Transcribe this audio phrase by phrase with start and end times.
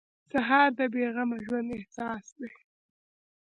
[0.31, 2.51] سهار د بې غمه ژوند احساس دی.